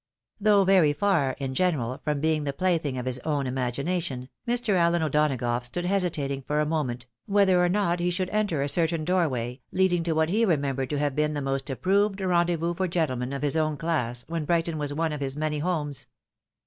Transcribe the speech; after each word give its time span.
Though 0.39 0.63
very 0.63 0.93
far, 0.93 1.35
in 1.37 1.53
general, 1.53 2.01
from 2.03 2.19
being 2.21 2.43
the 2.43 2.53
plaything 2.53 2.97
of 2.97 3.05
his 3.05 3.19
own 3.19 3.45
imagination, 3.45 4.29
Mr. 4.47 4.73
Allen 4.73 5.03
O'Donagough 5.03 5.63
stood 5.63 5.85
hesitating 5.85 6.41
for 6.41 6.59
a 6.59 6.65
moment, 6.65 7.05
whether 7.27 7.63
or 7.63 7.69
not 7.69 7.99
he 7.99 8.09
should 8.09 8.31
enter 8.31 8.63
a 8.63 8.67
certain 8.67 9.05
doorway, 9.05 9.61
leading 9.71 10.01
to 10.05 10.13
what 10.13 10.29
he 10.29 10.43
remembered 10.43 10.89
to 10.89 10.97
have 10.97 11.15
been 11.15 11.35
the 11.35 11.39
most 11.39 11.69
approved 11.69 12.19
rendezvous 12.19 12.73
for 12.73 12.87
gentlemen 12.87 13.31
of 13.31 13.43
his 13.43 13.55
own 13.55 13.77
class, 13.77 14.25
when 14.27 14.43
Brighton 14.45 14.79
was 14.79 14.91
one 14.91 15.13
of 15.13 15.21
his 15.21 15.37
many 15.37 15.59
homes. 15.59 16.07